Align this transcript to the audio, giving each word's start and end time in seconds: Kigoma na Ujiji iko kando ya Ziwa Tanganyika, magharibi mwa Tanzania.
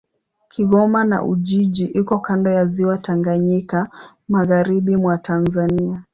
Kigoma 0.49 1.03
na 1.03 1.23
Ujiji 1.23 1.85
iko 1.85 2.19
kando 2.19 2.51
ya 2.51 2.65
Ziwa 2.65 2.97
Tanganyika, 2.97 3.87
magharibi 4.29 4.95
mwa 4.97 5.17
Tanzania. 5.17 6.03